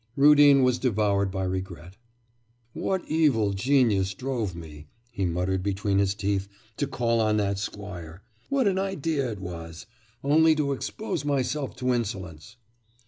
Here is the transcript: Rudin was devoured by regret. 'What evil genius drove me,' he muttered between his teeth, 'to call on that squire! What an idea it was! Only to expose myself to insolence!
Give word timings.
Rudin 0.15 0.63
was 0.63 0.79
devoured 0.79 1.29
by 1.29 1.43
regret. 1.43 1.95
'What 2.73 3.07
evil 3.07 3.53
genius 3.53 4.15
drove 4.15 4.55
me,' 4.55 4.87
he 5.11 5.25
muttered 5.27 5.61
between 5.61 5.99
his 5.99 6.15
teeth, 6.15 6.47
'to 6.77 6.87
call 6.87 7.19
on 7.21 7.37
that 7.37 7.59
squire! 7.59 8.23
What 8.49 8.67
an 8.67 8.79
idea 8.79 9.29
it 9.31 9.39
was! 9.39 9.85
Only 10.23 10.55
to 10.55 10.71
expose 10.73 11.23
myself 11.23 11.75
to 11.75 11.93
insolence! 11.93 12.55